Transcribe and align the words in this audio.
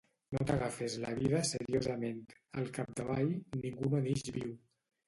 No 0.35 0.45
t'agafes 0.51 0.95
la 1.03 1.11
vida 1.19 1.43
seriosament; 1.51 2.25
al 2.63 2.73
capdavall, 2.81 3.33
ningú 3.63 3.93
no 3.97 4.07
n'ix 4.09 4.27
viu. 4.41 4.61